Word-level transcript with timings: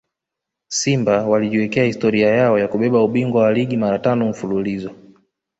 Simba 0.67 1.25
walijiwekea 1.27 1.83
historia 1.85 2.29
yao 2.35 2.59
ya 2.59 2.67
kubeba 2.67 3.03
ubingwa 3.03 3.43
wa 3.43 3.53
ligi 3.53 3.77
mara 3.77 3.99
tano 3.99 4.29
mfululizo 4.29 4.95